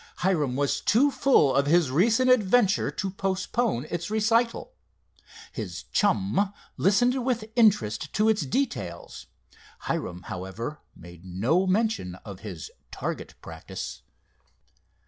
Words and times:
Hiram 0.25 0.55
was 0.55 0.81
too 0.81 1.11
full 1.11 1.53
of 1.55 1.67
his 1.67 1.91
recent 1.91 2.27
adventure 2.31 2.89
to 2.89 3.11
postpone 3.11 3.85
its 3.91 4.09
recital. 4.09 4.73
His 5.51 5.83
chum 5.91 6.51
listened 6.75 7.23
with 7.23 7.51
interest 7.55 8.11
to 8.13 8.27
its 8.27 8.41
details. 8.43 9.27
Hiram, 9.81 10.23
however, 10.23 10.79
made 10.95 11.23
no 11.23 11.67
mention 11.67 12.15
of 12.25 12.39
his 12.39 12.71
"target 12.91 13.35
practice." 13.43 14.01